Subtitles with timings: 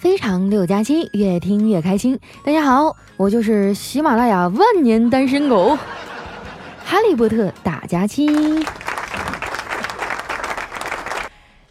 [0.00, 2.18] 非常六加七，越听越开心。
[2.42, 5.76] 大家好，我就是喜马拉雅万年单身狗，
[6.82, 8.64] 哈利波特大假期。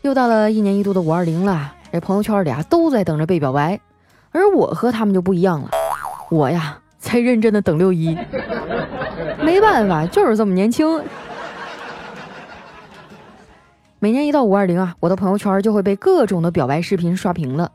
[0.04, 3.79] 又到了一年一度的五二零了，这朋友圈里啊都在等着被表白，
[4.31, 5.71] 而我和他们就不一样了，
[6.29, 8.15] 我呀在认真的等六一。
[9.41, 11.03] 没办法，就是这么年轻。
[13.97, 17.71] 每年一到五二零啊，我的朋友圈就会被各种的表白视频刷屏了。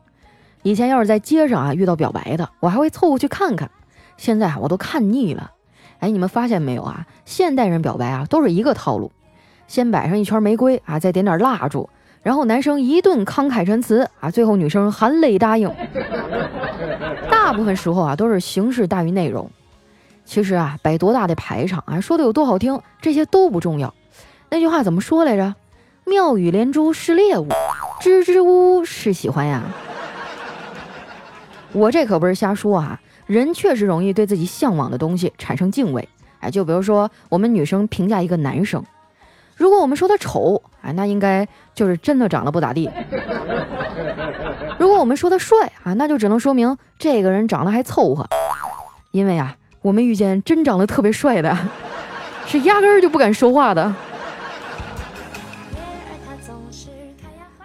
[0.64, 3.70] 以前要是在街上啊遇到表白的，我还会凑过去看看。
[4.16, 5.52] 现在我都看腻了。
[5.98, 7.06] 哎，你们发现没有啊？
[7.26, 9.12] 现代人表白啊都是一个套路，
[9.68, 11.90] 先摆上一圈玫瑰啊，再点点蜡烛，
[12.22, 15.70] 然后男生一顿慷慨陈词啊，最后女生含泪答应。
[17.30, 19.50] 大部分时候啊都是形式大于内容。
[20.24, 23.92] 其实啊摆多大的排场啊，说的有多好听，这些都不重要。
[24.48, 25.54] 那句话怎么说来着？
[26.06, 27.48] 妙语连珠是猎物，
[28.00, 29.62] 支支吾吾是喜欢呀。
[31.74, 36.08] 我这可不是瞎说啊，人确实容易对自己向往的东西产生敬畏。
[36.38, 38.82] 哎，就比如说我们女生评价一个男生，
[39.56, 42.88] 如果我们说他丑，哎，那应该就是真的长得不咋地；
[44.78, 48.24] 如果我们说他帅啊，那就只能说明这个人长得还凑合。
[49.10, 51.56] 因为啊，我们遇见真长得特别帅的，
[52.46, 53.92] 是压根儿就不敢说话的。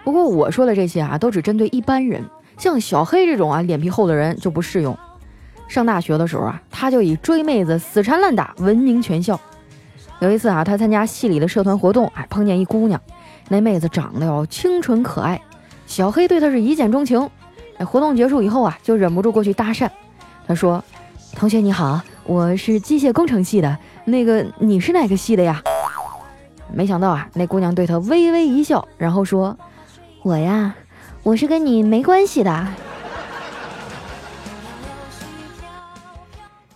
[0.02, 2.24] 不过我说的这些啊，都只针对一般人。
[2.60, 4.96] 像小黑这种啊脸皮厚的人就不适用。
[5.66, 9.40] 上大学的时候啊，他就以追妹子死缠烂打闻名全校。
[10.20, 13.00] 有一次啊，他参加系里的社团活动，哎，碰见一姑娘，
[13.48, 15.40] 那妹子长得哟清纯可爱，
[15.86, 17.30] 小黑对她是一见钟情。
[17.78, 19.88] 哎，活动结束以后啊，就忍不住过去搭讪。
[20.46, 20.84] 他说
[21.34, 25.62] ：“同学你好，我是机械工程系的，那个你是哪个系的呀？”
[26.70, 29.56] 没想到啊，那姑娘对他微微一笑，然后说
[30.22, 30.74] ：“我呀。”
[31.22, 32.66] 我是跟你没关系的。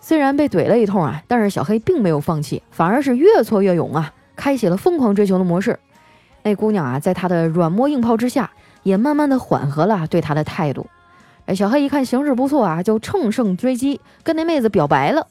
[0.01, 5.79] 虽然被怼了一通啊，但是小黑并没有放弃，反而是越挫越勇啊，开启了疯狂追求的模式。
[6.43, 8.51] 那姑娘啊，在他的软磨硬泡之下，
[8.83, 10.87] 也慢慢的缓和了对他的态度。
[11.47, 15.27] 哎，小黑一看形势不错啊，就乘胜追击，跟那妹子表白了。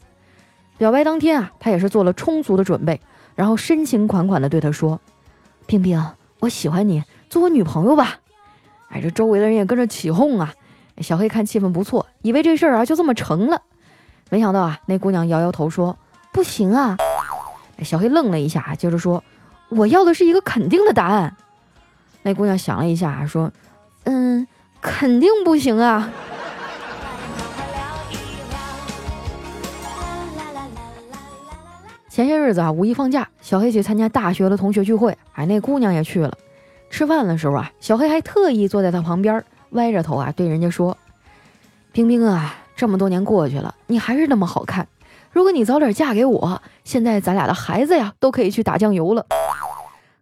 [0.80, 3.00] 表白当天啊，他也是做了充足的准备，
[3.36, 5.00] 然后深情款款的对她说
[5.68, 6.04] ：“冰冰，
[6.40, 8.18] 我喜欢你，做我女朋友吧。”
[8.94, 10.54] 哎，这周围的人也跟着起哄啊！
[11.00, 13.64] 小黑看气氛不错，以为这事儿啊就这么成了。
[14.30, 15.98] 没想到啊，那姑娘摇摇头说
[16.32, 16.96] ：“不行啊！”
[17.84, 19.24] 小黑愣了一下，接着说
[19.70, 21.36] ：“我要的是一个肯定的答案。”
[22.22, 23.52] 那姑娘想了一下，说
[24.06, 24.48] ：“嗯，
[24.80, 26.12] 肯定不行啊。”
[32.08, 36.32] 前些日子啊，五一放假，小黑去参加大学的同学聚会，哎，那姑娘也去了。
[36.94, 40.96] 吃饭的时候啊，小黑还特意坐在他旁边，歪着头啊，对人家说
[41.92, 44.88] ：“冰冰啊，这么多年过去了，你还是那么好看。
[45.32, 49.26] 如果你早点嫁给我，现在咱俩的孩子呀，都可以去打酱油了。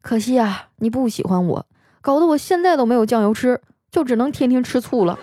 [0.01, 1.65] 可惜啊，你不喜欢我，
[1.99, 3.59] 搞得我现在都没有酱油吃，
[3.91, 5.19] 就只能天天吃醋了。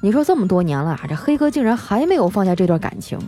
[0.00, 3.18] 你说这么多年了，这黑哥竟然还没有放下这段感情。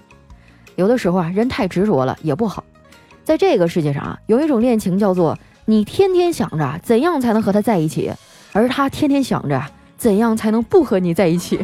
[0.77, 2.63] 有的时候啊，人太执着了也不好。”
[3.27, 8.13] 在这个世界上啊，有一种恋情叫做你天天想着怎样才能和他在一起，
[8.53, 9.61] 而他天天想着
[9.99, 11.59] 怎样才能不和你在一起。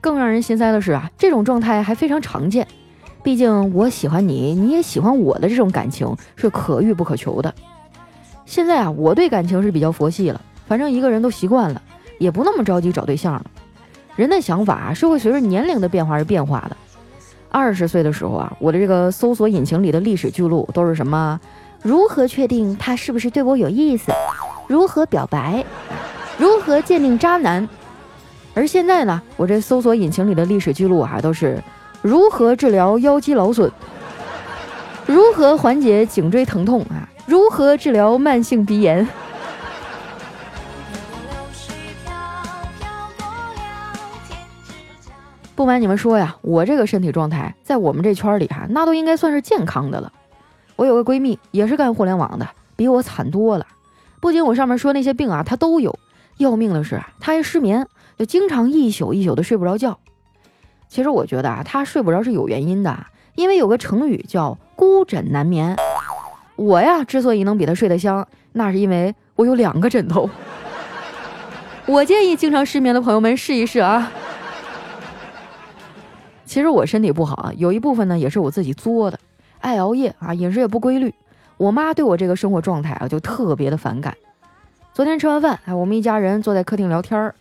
[0.00, 2.66] 更让人心塞的是啊，这种状态还非常常见。
[3.22, 7.54] 毕竟我喜欢你，你也喜欢我的这种感情是可遇不可求的。
[8.46, 11.82] 现在啊，我对感情是比较佛系了，反正一个人都习惯了，
[12.18, 13.44] 也不那么着急找对象了。
[14.16, 16.76] 人的想法，是会随着年龄的变化而变化的。
[17.50, 21.40] 二十岁的时候啊，我的这个搜索引擎里的历史记录都是什么？
[21.82, 24.12] 如何确定他是不是对我有意思？
[24.66, 25.64] 如何表白？
[26.36, 27.68] 如何鉴定渣男？
[28.54, 31.62] 而现在呢，我这搜索引擎里的历史记录啊，都是
[32.02, 33.70] 如何治疗腰肌劳损？
[35.06, 37.08] 如何缓解颈椎疼痛啊？
[37.26, 39.06] 如何治疗慢性鼻炎？
[45.58, 50.12] 不瞒你们说呀，我这个身体状态在我们这圈里哈，那都应该算是健康的了。
[50.76, 53.66] 我有个闺蜜也是干互联网的，比我惨多了。
[54.20, 55.98] 不仅我上面说那些病啊，她都有。
[56.36, 59.98] 要命的是，她还失眠，就经常一宿一宿的睡不着觉。
[60.86, 62.96] 其实我觉得啊，她睡不着是有原因的，
[63.34, 65.76] 因为有个成语叫孤枕难眠。
[66.54, 70.30] 我呀，之所以能比她睡得香，那是因为我有两个枕头。
[71.86, 74.12] 我建议经常失眠的朋友们试一试啊。
[76.48, 79.20] 其实我身体不好啊，有一部分呢也是我自己作的，
[79.60, 81.14] 爱熬夜啊，饮食也不规律。
[81.58, 84.16] 我妈对我这个生活状态啊就特别的反感。
[84.94, 87.34] 昨天吃完饭，哎，我们一家人坐在客厅聊天儿，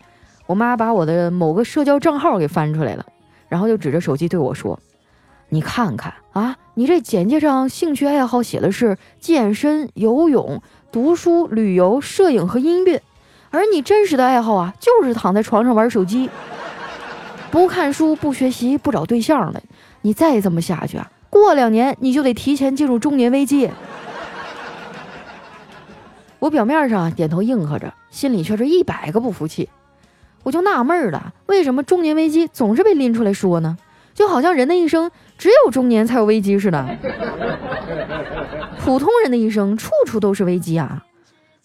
[0.45, 3.06] 我妈把我的某个社交账号给翻出来了，
[3.48, 4.77] 然后就指着手机对我说
[5.48, 10.62] ：“你看看啊，你这简介上兴趣爱好写的是健身、游泳、
[10.92, 13.01] 读书、旅游、摄影和音乐，
[13.51, 16.30] 而你真实的爱好啊，就是躺在床上玩手机，
[17.51, 19.61] 不看书、不学习、不找对象了。
[20.01, 23.69] 你再这么下去啊，过两年你就得提前进入中年危机。”
[26.39, 29.69] 我表面上点头应和着，心里却是一百个不服气。
[30.44, 33.75] 我就纳闷了，为什么中年危机总是被拎出来说呢？
[34.13, 36.97] 就好像人的一生只有中年才有危机似的。
[38.79, 41.03] 普通人的一生处处都是危机啊，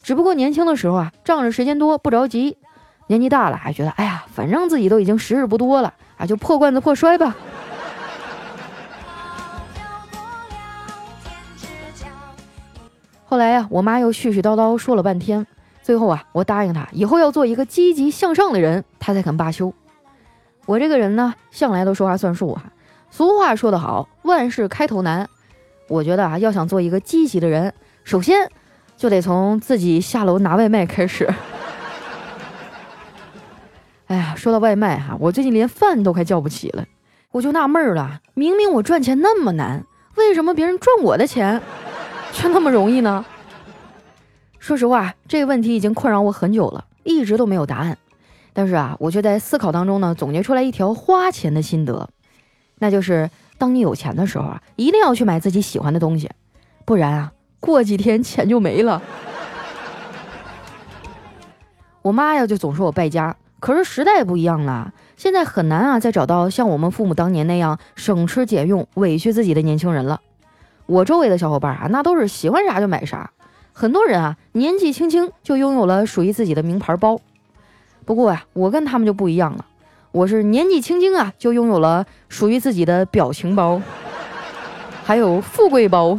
[0.02, 2.56] 只不过年轻的时候啊，仗着时间多不着急；
[3.06, 7.36] 年纪大了还觉得，哎呀，反正自己都已经时日不多了啊，就破罐子破摔吧。
[13.26, 15.46] 后来呀，我妈又絮絮叨叨说了半天，
[15.82, 19.72] 最后啊，我答应她以后要做一个积极向上的人，她才肯罢休。
[20.66, 22.64] 我这个人呢，向来都说话算数啊。
[23.10, 25.28] 俗话说得好，万事开头难。
[25.88, 27.72] 我觉得啊，要想做一个积极的人，
[28.04, 28.50] 首先
[28.96, 31.28] 就得从自己下楼拿外卖开始。
[34.12, 36.84] 哎呀，说到外卖哈，我最近连饭都快叫不起了，
[37.30, 39.86] 我就纳闷了，明明我赚钱那么难，
[40.16, 41.62] 为什么别人赚我的钱？
[42.30, 43.24] 却那么容易呢？
[44.58, 47.96] 说实话，这个问题已经困扰我很久了，一直都没有答案。
[48.52, 52.10] 但是啊，我却在思考当中呢，总结出来一条花钱的心得，
[52.80, 56.28] 那就是当你有钱的时候啊，一定要去买自己喜欢的东西，
[56.84, 59.00] 不然啊，过几天钱就没了。
[62.02, 70.20] 我妈呀，就总说我败家，可是时代不一样了，现在很难啊，再找到像我们父母当年那样省吃俭用、委屈自己的年轻人了。
[70.86, 73.30] 我周围的小伙伴啊，那都是喜欢啥就买啥，
[73.72, 77.20] 很多人啊年纪轻轻就拥有了属于自己的名牌包。
[78.04, 79.64] 不过呀，我跟他们就不一样了，
[80.10, 83.80] 我是年纪轻轻啊就拥有了属于自己的表情包，
[85.04, 86.18] 还有富贵包。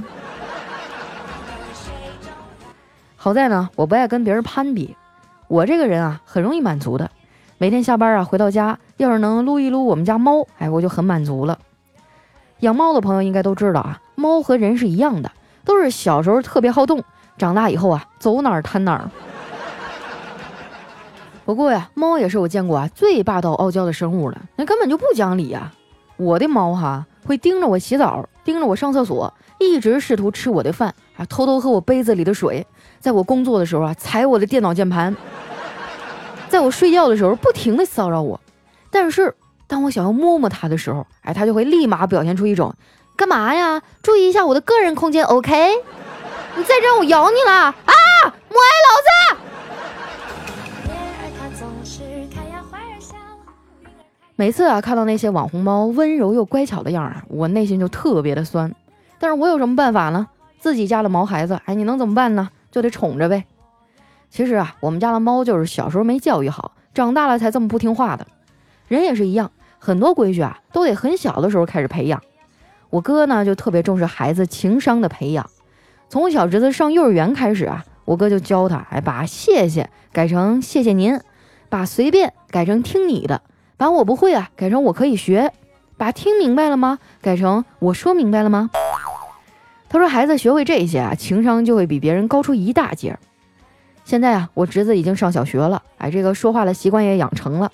[3.18, 4.96] 好在呢，我不爱跟别人攀比，
[5.50, 7.12] 我这个人啊很容易满足的，
[7.64, 11.58] 每天下班啊回到家，要是能撸一撸我们家猫，哎，我就很满足了。
[12.60, 14.02] 养猫的朋友应该都知道啊。
[14.16, 15.32] 猫和人是一样的，
[15.64, 17.02] 都是小时候特别好动，
[17.38, 19.10] 长大以后啊，走哪儿瘫哪儿。
[21.46, 25.72] 不过呀，猫也是我见过啊最霸道傲娇的生物了，那根本就不讲理呀。
[26.18, 32.68] 我的猫哈会盯着我洗澡，盯着我上厕所，一直试图吃我的饭，啊，偷偷喝我杯子里的水，
[33.00, 35.16] 在我工作的时候啊踩我的电脑键盘，
[36.54, 38.40] 在我睡觉的时候不停的骚扰我。
[38.92, 39.34] 但是
[39.66, 42.76] 当我想要摸摸它的时候，哎，它就会立马表现出一种。
[43.16, 43.82] 干嘛呀？
[44.04, 45.52] 注意一下我的个人空间，OK？
[46.56, 47.74] 你再这样，我咬你了啊！
[48.24, 49.42] 母爱老子！
[54.36, 58.72] 每次啊，看到那些网红猫温柔又乖巧的样儿啊，我内心就特别的酸。
[59.18, 60.28] 但是我有什么办法呢？
[60.60, 62.48] 自己家的毛孩子，哎，你能怎么办呢？
[62.72, 63.44] 就得宠着呗。
[64.34, 68.26] 其实啊，我们家的猫就是小时候没教育好，长大了才这么不听话的。
[68.88, 72.20] 人也是一样，很多规矩啊，都得很小的时候开始培养。
[72.90, 75.48] 我哥呢就特别重视孩子情商的培养，
[76.10, 81.20] 从我小侄子上幼儿园开始啊，我哥就教他，哎，把谢谢改成谢谢您，
[81.70, 83.44] 把随便改成听你的，
[83.78, 85.54] 把我不会啊改成我可以学，
[85.96, 88.72] 把听明白了吗改成我说明白了吗？
[89.90, 93.20] 他说孩子学会这些啊，情商就会比别人高出一大截。
[94.06, 97.72] 现在啊，我侄子已经上小学了，哎，这个说话的习惯也养成了。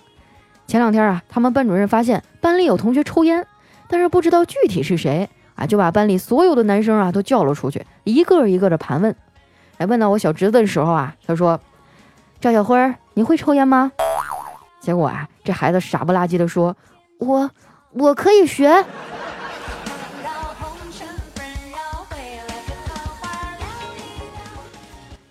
[0.67, 3.45] 前两天啊，他们班主任发现班里有同学抽烟。
[3.91, 9.15] 但是不知道具体是谁啊，就把班里所有的男生啊都叫了出去，一个一个的盘问。
[9.79, 11.59] 哎，问到我小侄子的时候啊，他说
[12.39, 13.91] ：“赵小辉，你会抽烟吗？”
[14.79, 16.77] 结果啊，这孩子傻不拉几的说
[17.17, 17.49] ：“我
[17.93, 18.85] 我可以学。”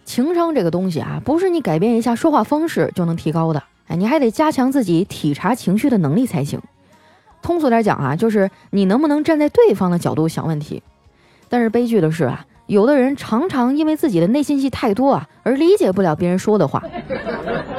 [0.09, 6.59] 情商这个东西啊，不是你改变一下说话方式就能提高的，哎，你还得加强自己体察情绪的能力才行。
[7.43, 10.83] 通俗点讲啊，就是你能不能站在对方的角度想问题。
[11.51, 16.83] 但是悲剧的是啊，有的人常常因为自己的内心戏太多啊，而理解不了别人说的话。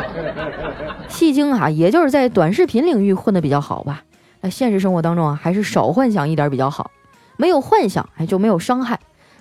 [1.09, 4.03] 戏精啊，也就是在短视频领域混得比较好吧。
[4.41, 6.91] 那现实生活当中啊，还是少幻想一点比较好。
[7.38, 9.00] 没有幻想，哎，就没有伤害。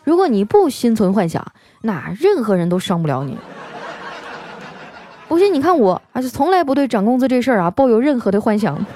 [0.09, 3.37] 如果你不心存幻想，那任何人都伤不了你。
[5.29, 8.87] 不信你看我，啊，就从来不对涨工资这事儿啊抱有任何的幻想。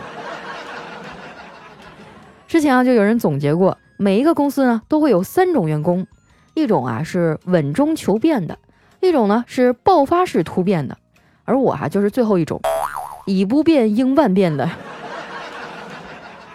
[2.49, 6.07] 之前啊，就有人总结过，每一个公司呢都会有三种员工，
[6.55, 8.57] 一种啊是稳中求变的，
[9.01, 10.97] 一种呢是爆发式突变的，
[11.45, 12.59] 而我哈就是最后一种，
[13.27, 14.67] 以不变应万变的。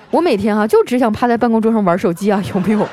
[0.10, 2.88] 我每天啊就只想趴在办公桌上玩手机啊，有没有？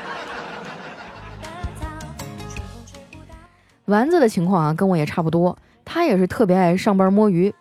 [3.85, 7.53] 丸子的情况啊跟我也差不多，他也是特别爱上班摸鱼。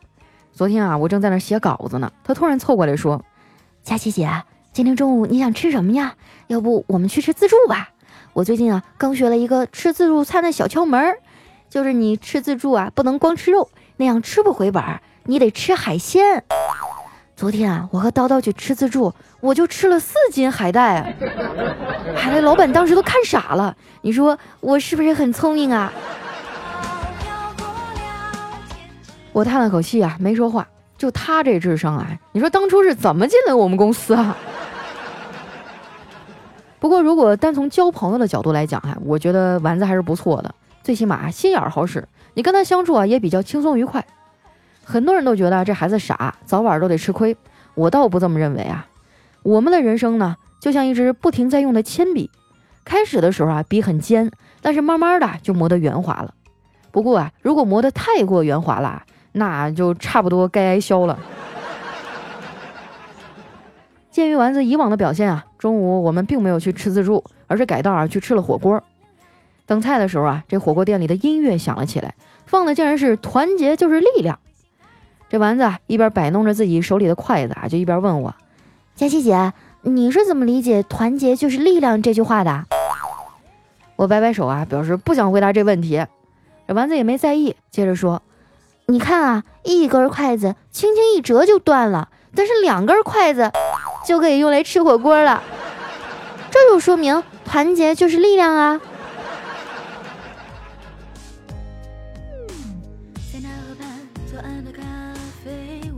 [0.53, 3.23] 昨天啊我正在那写稿子呢，他突然凑过来说
[3.85, 4.31] ：“佳琪姐，
[4.73, 6.15] 今天中午你想吃什么呀？
[6.47, 7.91] 要不我们去吃自助吧？”
[8.33, 11.15] 我最近啊，刚学了一个吃自助餐的小窍门，
[11.69, 16.43] 就是你吃自助啊，不能光吃肉，那样吃不回本儿，你得吃海鲜。
[17.37, 21.15] 昨天啊，我和叨叨去吃自助，我就吃了四斤海带，
[22.15, 23.77] 海带老板当时都看傻了。
[24.03, 25.93] 你说我是不是很聪明啊？
[29.33, 30.67] 我叹了口气啊，没说话。
[30.97, 34.37] 就他这智商啊，你说当初是怎么进的我们公司啊？
[36.79, 44.07] 不过，如果单从交朋友的角度来讲，哈，我觉得丸子还是不错的，最起码心眼好使，你跟他相处啊也比较轻松愉快。
[44.85, 47.37] 很多人都觉得这孩子傻，早晚都得吃亏，
[47.75, 48.87] 我倒不这么认为啊。
[49.43, 52.31] 我们的人生呢，就像一支不停在用的铅笔，
[52.85, 54.31] 开始的时候啊笔很尖，
[54.63, 56.35] 但是慢慢的就磨得圆滑了。
[56.91, 61.19] 不过啊，如果磨得太过圆滑了，那就差不多该挨削了。
[64.11, 68.83] 鉴于丸子以往的表现啊，中午我们并没有去吃自助，而是改道啊去吃了火锅。
[69.67, 72.15] 等菜的时候啊，这火锅店里的音乐响了起来，
[72.47, 74.39] 放的竟然是“团结就是力量”。
[75.35, 78.33] 这丸子一边摆弄着自己手里的筷子啊，就一边问我
[78.95, 82.67] ：“佳琪姐，你是怎么理解‘团结就是力量’这句话的？”
[83.99, 86.07] 我摆摆手啊，表示不想回答这问题。
[86.69, 88.23] 这丸子也没在意，接着说
[88.87, 93.51] ：“你看啊，一根筷子轻轻一折就断了，但是两根筷子……”
[94.07, 95.43] 就可以用来吃火锅了，
[96.53, 98.81] 这就说明团结就是力量啊！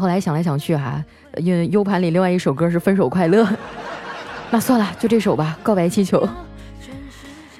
[0.00, 1.04] 后来想来想去哈，
[1.36, 3.44] 因为 U 盘里另外一首歌是《分手快乐》，
[4.50, 6.18] 那算了，就这首吧，《告白气球》。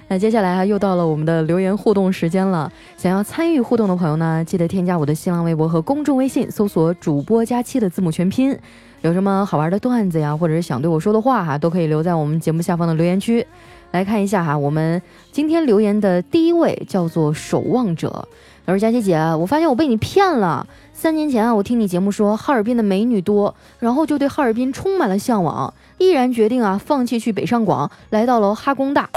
[0.08, 2.72] 那接下来啊，又到了我们的留言互动时间了。
[2.96, 8.58] 想要参与互动的朋友呢，记得添加我的新浪微博和公众微信，搜索“主播佳期”的字母全拼。
[9.02, 13.46] 有什么好玩的段子呀，或者是想对我说的话哈，都可以留在我们节目下方的留言区。
[13.92, 18.26] 来看一下哈，我们今天留言的第一位叫做守望者，
[18.70, 20.64] 我说：“佳琪姐，我发现我被你骗了。
[20.92, 29.10] 三年前啊，我听你节目说哈尔滨的美女多，然后就对哈尔滨充满了向往，毅然决定啊放弃去北上广，来到了哈工大。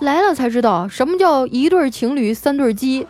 [0.00, 3.06] 来了才知道什么叫一对情侣三对鸡。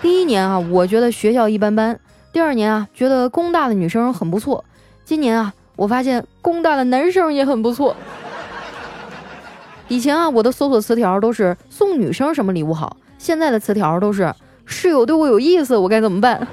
[0.00, 1.98] 第一年啊，我觉得学校一般般。”
[2.32, 4.64] 第二年啊，觉得工大的女生很不错。
[5.04, 7.96] 今年啊，我发现工大的男生也很不错。
[9.88, 14.32] 以前啊，我的搜索词条都是送女生什么礼物好，现在的词条都是
[14.66, 16.46] 室友对我有意思，我该怎么办？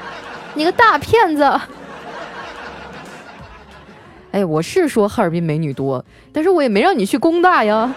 [0.56, 1.60] 你个大骗子！
[4.32, 6.02] 哎，我是说哈尔滨美女多，
[6.32, 7.94] 但是我也没让你去工大呀。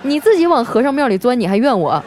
[0.00, 2.02] 你自己往和尚庙里钻，你还怨我？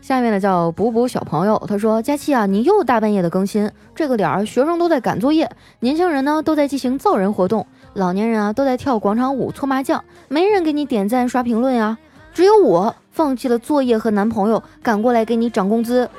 [0.00, 5.50] 下面呢叫补补小朋友，他说：佳期啊，你又大半夜的更新，这个点儿学生都在赶作业，
[5.80, 11.96] 年轻人呢都在进行造人活动，老年人啊都在跳广场舞、搓麻将，没人给你点赞、刷评论呀，
[12.32, 16.10] 只有我放弃了作业和男朋友，赶过来给你涨工资，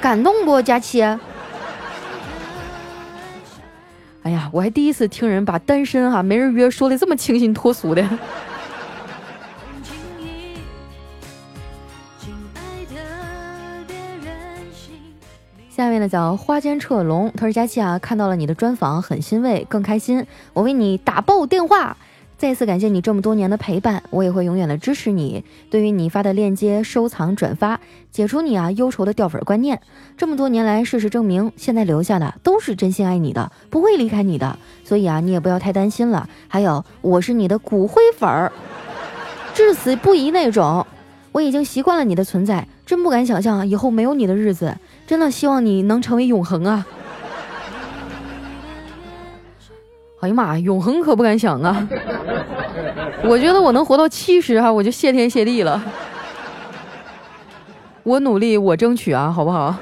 [0.00, 1.02] 感动不，佳琪？
[4.22, 8.02] 哎呀，我还第一次听人把单身哈没人约说的这么清新脱俗的。
[15.74, 20.24] 下面呢叫花间彻龙，他说佳期啊，看到了你的专访，很欣慰，更开心。
[20.52, 21.96] 我为你打爆电话，
[22.38, 25.44] 再次感谢你这么多年的陪伴，我也会永远的支持你。
[25.70, 27.80] 对于你发的链接，收藏转发，
[28.12, 29.80] 解除你啊忧愁的掉粉观念。
[30.16, 34.56] 这么多年来，事实证明，现在留下的都是真心爱你的，不会离开你的。
[34.84, 36.28] 所以啊，你也不要太担心了。
[36.46, 38.52] 还有，我是你的骨灰粉儿，
[39.52, 40.86] 至死不移那种。
[41.32, 44.78] 我已经习惯了你的存在，真不敢想象以后没有你的日子。
[45.06, 46.86] 真的希望你能成为永恒啊！
[50.20, 51.86] 哎呀妈，永恒可不敢想啊！
[53.24, 55.82] 我觉得我能活到七十哈，我就谢天谢地了。
[58.02, 59.74] 我努力，我争取啊，好不好？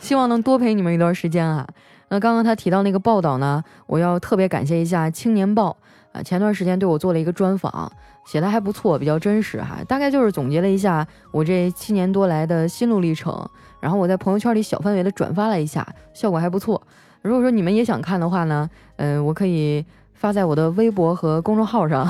[0.00, 1.64] 希望能多陪你们一段时间啊。
[2.12, 5.74] 那刚刚他提到那个报道呢，我要特别感谢一下《青年报》
[6.18, 7.90] 啊，前段时间对我做了一个专访，
[8.26, 9.78] 写的还不错，比较真实哈。
[9.88, 13.48] 大概就是总结了一下我这七年多来的心路历程，
[13.80, 16.82] 然后我在朋友圈里小范围的转发了一下，效果还不错。
[17.22, 22.02] 如果说你们也想看的话呢，嗯，我可以发在我的微博和公众号上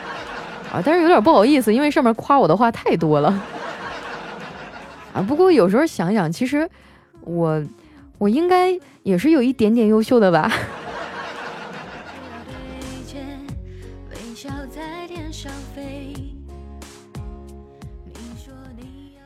[0.72, 3.28] 啊，但是有点不好意思，因为上面夸我的话太多了
[5.12, 5.20] 啊。
[5.20, 6.66] 不过有时候想想，其实
[7.20, 7.62] 我
[8.18, 10.52] 我应该也是有一点点优秀的吧。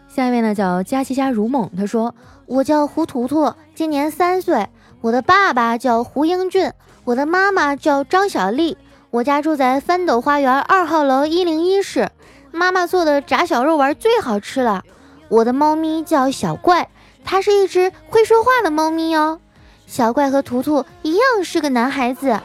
[0.08, 2.14] 下一位呢叫佳琪佳如梦，他说
[2.46, 4.68] 我叫胡图图，今年三岁。
[5.00, 6.72] 我的爸爸叫胡英俊，
[7.04, 8.76] 我的妈妈叫张小丽。
[9.10, 12.10] 我家住在翻斗花园二号楼一零一室，
[12.52, 14.82] 妈妈做的炸小肉丸最好吃了。
[15.28, 16.90] 我的猫咪叫小怪，
[17.30, 19.38] 它是一只会说话的猫咪哦。
[19.86, 22.36] 小怪和图图一样是个男孩子。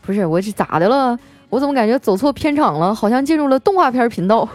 [0.00, 1.18] 不是我是咋的了？
[1.50, 2.94] 我怎么感觉走错片场了？
[2.94, 4.48] 好像进入了动画片频道。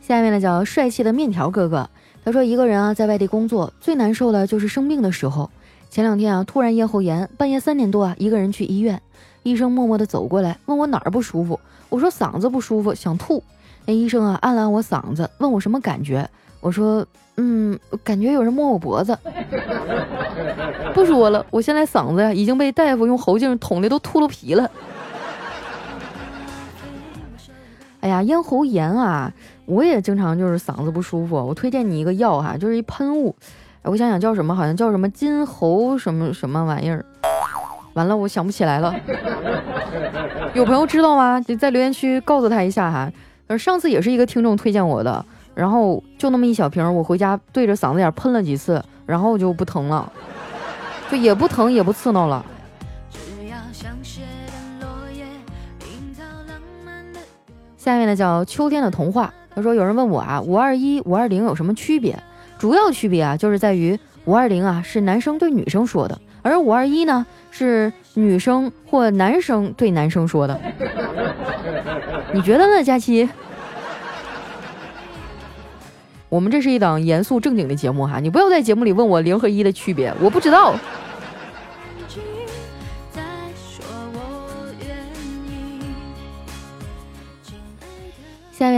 [0.00, 1.90] 下面呢叫帅气的面条哥哥，
[2.24, 5.50] 他说一个人啊在外地工作最难受的就是生病的时候。
[5.92, 9.02] 前两天啊突然咽喉炎，半夜三点多啊一个人去医院，
[9.42, 13.44] 医生默默的走过来问我哪儿不舒服，我说嗓子不舒服想吐。
[13.84, 16.26] 那医生啊按了按我嗓子，问我什么感觉，
[16.62, 17.06] 我说
[17.36, 19.18] 嗯感觉有人摸我脖子。
[20.94, 24.70] 不说了，我现在嗓子呀已经被大夫用喉镜捅的都秃噜皮了。
[28.00, 29.30] 哎呀咽喉炎啊！
[29.66, 33.36] 我也经常就是嗓子不舒服，我推荐你一个药哈，就是一喷雾，
[33.84, 37.04] 我想想叫什么，好像叫什么金猴什么什么玩意儿，
[37.94, 38.94] 完了我想不起来了，
[40.54, 41.40] 有朋友知道吗？
[41.40, 43.10] 就在留言区告诉他一下哈。
[43.48, 50.10] 呃，上次也是一个听众推荐我的，然后就那么一小瓶，我回家对着嗓子眼喷了几次，然后就不疼了，
[51.10, 52.44] 就也不疼也不刺挠了。
[57.76, 59.34] 下面呢叫秋天的童话。
[59.54, 62.18] 他说：“有人问我啊，五二一、五二零有什么区别？
[62.62, 70.60] 主要区别啊，就是在于五二零啊是男生对女生说的，而五二一呢是女生或男生对男生说的。
[72.32, 73.28] 你觉得呢，佳期？
[76.28, 80.76] 我们这是一档严肃正经的节目哈，你不要在节目里问我零和一的区别，我不知道。”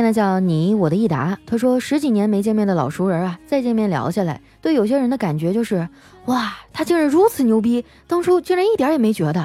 [0.04, 5.88] 呢叫你我的益达，他说十几年没见面的老熟人啊，再见面聊下来，对有些人的感觉就是，
[6.26, 9.42] 哇，他竟然如此牛逼，当初竟然一点也没觉得；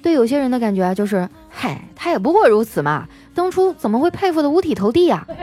[0.00, 5.26] 对有些人的感觉啊，就是，嗨，他也不过如此嘛，当初怎么会佩服的五体投地呀？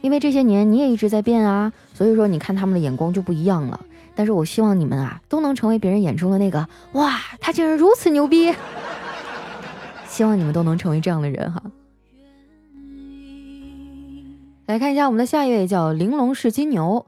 [0.00, 3.78] 因为这些年你也一直在变啊，所以说你看他们的眼光就不一样了。
[4.14, 8.52] 但是我希望你们啊，都能成为别人眼中的那个，哇，他竟然如此牛逼。
[10.08, 11.62] 希望你们都能成为这样的人哈。
[14.66, 17.04] 来看一下我们的下一位，叫玲珑是金牛。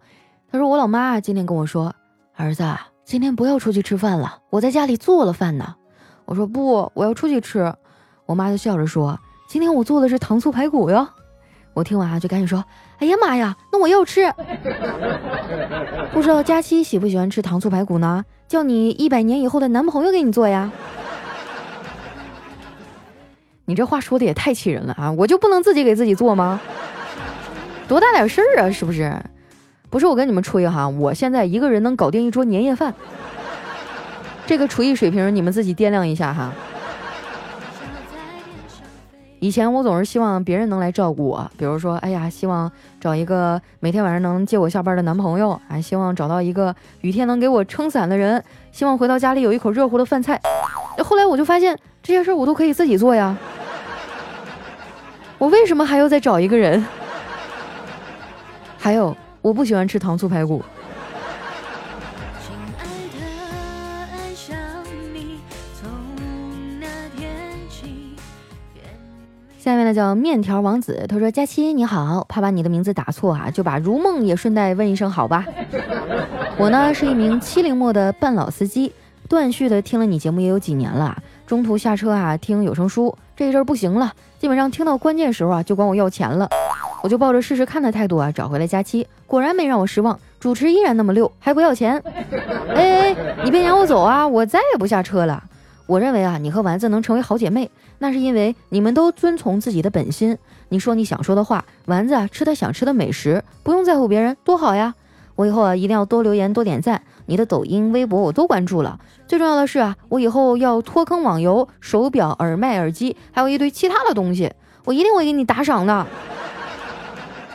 [0.50, 1.94] 他说：“我老妈今天跟我说，
[2.34, 2.64] 儿子，
[3.04, 5.76] 今天不要出去吃饭了，我在家里做了饭呢。”
[6.26, 7.72] 我说：“不，我要出去吃。”
[8.26, 11.06] 我妈就笑着说：“今天我做的是糖醋排骨哟。”
[11.74, 12.64] 我听完啊，就赶紧说
[12.98, 14.32] ：“哎呀妈呀，那我要吃。”
[16.12, 18.24] 不知道佳期喜不喜欢吃糖醋排骨呢？
[18.48, 20.72] 叫你一百年以后的男朋友给你做呀。
[23.64, 25.12] 你这话说的也太气人了啊！
[25.12, 26.60] 我就不能自己给自己做吗？
[27.86, 28.70] 多大点事儿啊？
[28.70, 29.12] 是不是？
[29.90, 32.92] 不是我跟你们吹哈，我现在一个人能搞定一桌年夜饭，
[34.44, 36.52] 这个厨艺水平你们自己掂量一下哈。
[39.38, 48.42] 以前我总是希望别人能来照顾我，比如说，哎呀，希望找一个每天晚上能接我下班的男朋友，还希望找到一个雨天能给我撑伞的人，
[48.72, 50.40] 希望回到家里有一口热乎的饭菜。
[51.04, 53.36] 后来我就发现，这些事儿我都可以自己做呀。
[55.36, 56.82] 我为什么还要再找一个人？
[58.84, 60.62] 还有，我不喜欢吃糖醋排骨。
[69.58, 75.46] 下面呢叫面条王子，他说：“佳期你好，怕把你的名字打错啊，就把如梦也顺带问一声好吧。
[76.58, 78.92] 我呢是一名七零末的半老司机，
[79.30, 81.16] 断续的听了你节目也有几年了，
[81.46, 86.46] 中途下车啊听有声书。”这一阵不行了，基本上听到关键时候啊就管我要钱了。
[87.04, 92.02] 我就抱着试试看的态度啊找回了佳期，果然没让我失望，主持依然那么溜，还不要钱。
[92.74, 95.44] 哎哎，你别撵我走啊，我再也不下车了。
[95.84, 100.38] 我认为啊，你和丸子能成为好姐妹，那是因为你们都遵从自己的本心。
[100.70, 104.94] 你说你想说的话，丸子啊吃他想吃的美食，不用在乎别人，多好呀。
[105.34, 108.98] 我以后啊一定要多留言多点赞，你的抖音、微博我都关注了。
[109.28, 114.50] 最重要的是啊，我以后要脱坑网游、手表、耳麦、耳机，还有一堆其他的东西，
[114.86, 116.06] 我一定会给你打赏的。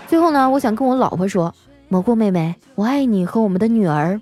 [0.10, 1.54] 最后呢，我想跟我老婆说，
[1.88, 4.20] 蘑菇妹妹，我爱你和我们的女儿，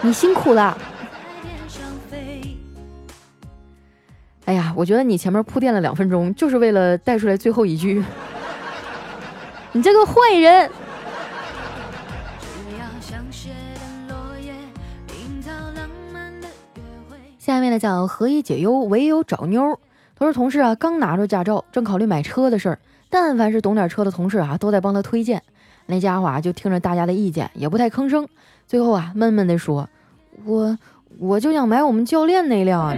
[0.00, 0.76] 你辛苦了。
[4.46, 8.04] 哎呀，我觉得你前面铺垫了两分钟，就是为了带出来最后一句，
[9.70, 10.68] 你这个坏人。
[17.38, 19.78] 下面呢叫何以解忧，唯有找妞。
[20.18, 22.78] 他说同事啊刚拿着驾照，正考虑买车的事儿。
[23.12, 25.42] 但凡是懂点车的同事啊，都在帮他推荐。
[25.84, 28.26] 那家伙啊就听着大家的意见，也不太吭声。
[28.66, 29.86] 最后啊闷闷地说
[30.46, 30.78] ：“我
[31.18, 32.96] 我就想买我们教练那辆，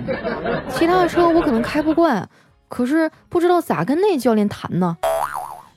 [0.71, 2.29] 其他的车我可能开不惯，
[2.69, 4.97] 可是不知道咋跟那教练谈呢。”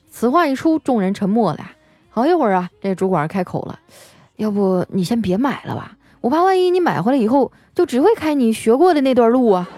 [0.08, 1.72] 此话一出，众人沉默了。
[2.08, 3.80] 好一会儿啊，这主管开口了
[4.36, 9.68] ：“要不你先别买了吧。”我怕万一你买回来以后就只会开你学过的那段路啊！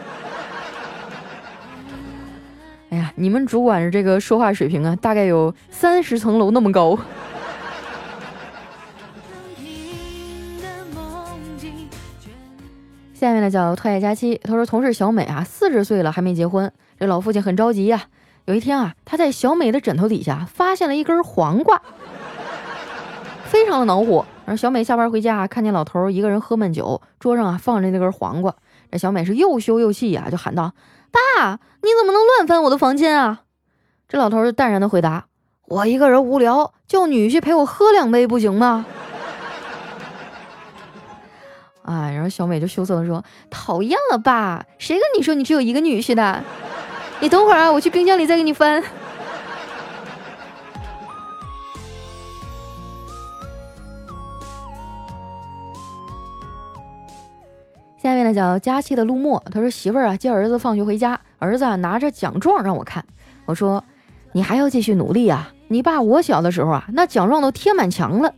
[2.91, 6.99] 哎呀，你们主管的这个说话水平啊，大概有三十层楼那么高。
[13.15, 18.03] 下面呢叫特爱佳期，他说同事小美啊，四十岁了还没结婚，这老父亲很着急呀。
[18.47, 21.81] 有一天啊，他在小美的枕头底下发现了一根黄瓜，
[23.45, 24.27] 非常的恼火。
[24.47, 28.53] 而小美下班回家，看见老头一个人喝闷酒，桌上啊放着那根黄瓜。
[28.91, 30.73] 这小美是又羞又气呀，就喊道
[31.13, 33.43] ：“爸，你怎么能乱翻我的房间啊？”
[34.09, 35.27] 这老头就淡然的回答
[35.69, 38.85] ：“我一个人无聊，叫女婿陪我喝两杯不行吗？”
[41.83, 46.43] 啊， 然后小美就羞涩的说：“讨厌了，爸，谁跟你说你只有一个女婿的？
[47.21, 48.83] 你等会儿啊，我去冰箱里再给你翻。”
[58.03, 63.05] 下面呢叫佳期的陆墨，他说媳妇儿啊接儿子放学回家，儿子啊拿着奖状让我看，
[63.45, 63.85] 我说
[64.33, 68.33] 你还要继续努力啊，你爸我小的时候啊那奖状都贴满墙了。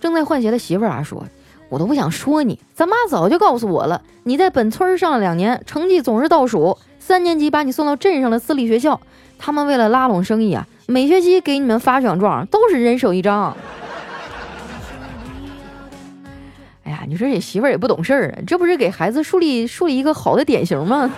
[0.00, 1.24] 正在换鞋的媳妇儿啊说，
[1.70, 9.00] 我都不想说你，咱妈早就告诉我了，你在本村上了两年，成绩总是倒数，三年级把你送到镇上的私立学校，
[9.38, 13.56] 他们为了拉拢生意啊，每学期给你们发奖状都是人手一张。
[16.84, 21.10] 哎呀，你说这媳妇儿也不懂事儿啊，这不是给孩子树立树立一个好的典型吗？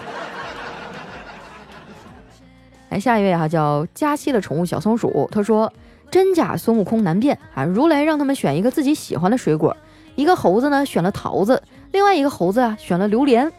[2.89, 5.73] 来，下一位哈，叫佳期的宠物小松鼠，他说
[6.09, 9.77] 真假孙悟空难辨啊，如来让他们选一个自己喜欢的水果，
[10.15, 13.51] 一个猴子呢选了桃子，另外一个猴子啊选了榴莲，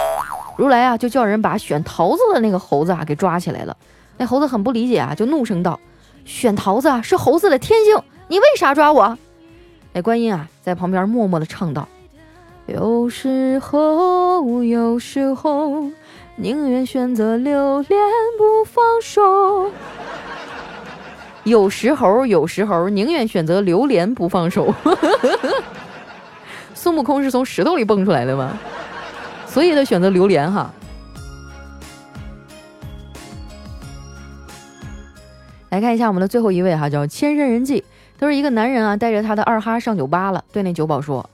[0.58, 3.76] 如来啊就叫人把选桃子的那个猴子啊给抓起来了，
[4.16, 5.78] 那猴子很不理解啊，就怒声道
[6.24, 9.18] ：“选桃子啊是猴子的天性，你为啥抓我？”
[9.92, 11.86] 那观音啊在旁边默默的唱道。
[12.68, 15.90] 有时候，有时候，
[16.36, 17.98] 宁愿选择留恋
[18.38, 19.72] 不放手。
[21.46, 24.74] 有时候，有时候，宁愿选择留恋不放手。
[26.76, 28.58] 孙悟空是从石头里蹦出来的吗？
[29.46, 30.70] 所以他选择榴莲哈。
[35.70, 37.82] 来看一下我们的最后一位哈，叫千山人迹。
[38.20, 41.30] 他说一个男人啊，带着他的二哈上酒吧了，对那酒保说。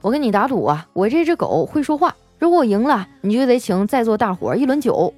[0.00, 2.14] 我跟你打赌啊，我这只狗会说话。
[2.38, 5.12] 如果我赢了，你就得请在座大伙儿一轮酒。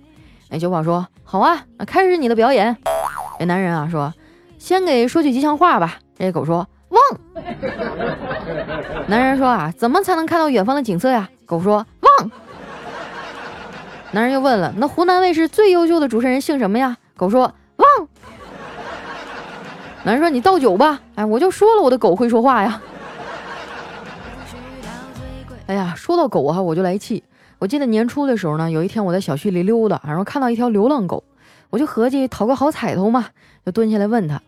[0.49, 2.77] 那酒保说：“好啊，开始你的表演。”
[3.39, 4.15] 这男人啊说
[4.59, 7.01] ：“先给说句吉祥话吧。”这狗说：“旺。”
[9.09, 12.31] 男人说：“啊，怎么才能看到远方的景色呀？”狗说：“旺。”
[14.13, 18.09] 男人又问了：“那湖南卫视最优秀的主持人姓什么呀？”狗说：“旺。”
[20.05, 22.81] 男人说：“你倒酒吧。”哎，我就说了，我的狗会说话呀。
[25.69, 27.23] 哎呀，说到狗哈，我就来气。
[27.59, 31.23] 我记得年初的时候呢，有一天我在小区里溜达，然后看到一条流浪狗，
[31.69, 33.27] 我就合计讨个好彩头嘛，
[33.67, 34.41] 就蹲下来问他：“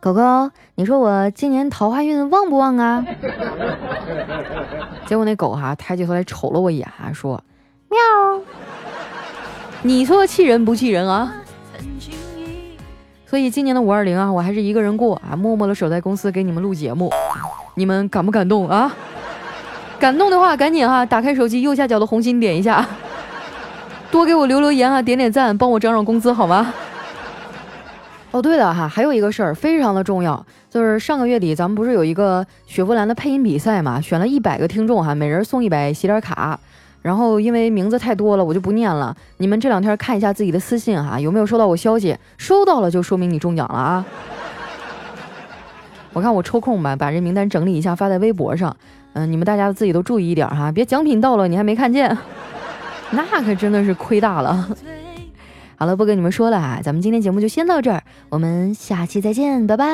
[0.00, 3.04] 狗狗，你说我今年桃花运旺不旺啊？”
[5.04, 7.44] 结果那狗哈抬起头来瞅了我一眼，说
[7.92, 7.98] ：“喵。”
[9.84, 11.34] 你说气人不气人啊？
[13.26, 17.12] 所以今年的五二零啊，我还是一个人过啊，默默的守在公司给你们录节目，
[17.74, 18.96] 你们感不感动啊？
[20.02, 22.84] 感动的话，赶紧哈，打开手机右下角的红心点一下。
[24.10, 26.74] 多给我留留言啊，点点赞，帮我涨涨工资好吗？
[28.32, 36.58] 哦，对了哈，还有一个事儿非常的重要，就是上个月底咱们不是有一个雪佛兰的配音比赛嘛，选了一百个听众哈，每人送一百喜点卡。
[37.00, 39.16] 然后因为名字太多了，我就不念了。
[39.36, 42.18] 你们这两天看一下自己的私信哈，有没有收到我消息？
[42.38, 44.04] 收到了就说明你中奖了啊！
[46.12, 48.76] 我看我抽空吧，把这名单整理一下发在微博上。
[49.14, 52.16] 嗯，你们大家自己都注意一点哈，别奖品到了你还没看见，
[53.12, 54.68] 那可真的是亏大了。
[55.76, 59.86] 好了，不跟你们说了啊，咱们今天节目就先到这儿，我们下期再见，拜拜。